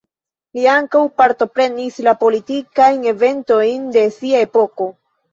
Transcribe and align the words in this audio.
Li 0.59 0.63
ankaŭ 0.75 1.01
partoprenis 1.21 1.99
la 2.07 2.13
politikajn 2.23 3.05
eventojn 3.11 3.85
de 3.97 4.07
sia 4.15 4.41
epoko. 4.47 4.89